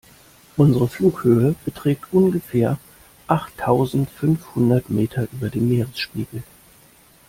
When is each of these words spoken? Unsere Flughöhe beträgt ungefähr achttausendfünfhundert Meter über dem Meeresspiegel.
Unsere 0.57 0.87
Flughöhe 0.87 1.53
beträgt 1.63 2.11
ungefähr 2.11 2.79
achttausendfünfhundert 3.27 4.89
Meter 4.89 5.27
über 5.31 5.49
dem 5.51 5.69
Meeresspiegel. 5.69 6.41